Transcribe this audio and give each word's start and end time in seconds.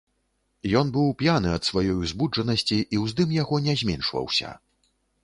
Ён 0.79 0.87
быў 0.95 1.09
п'яны 1.19 1.51
ад 1.57 1.67
сваёй 1.69 1.93
узбуджанасці, 2.03 2.79
і 2.97 3.03
ўздым 3.05 3.29
яго 3.39 3.61
не 3.67 3.77
зменшваўся. 3.83 4.57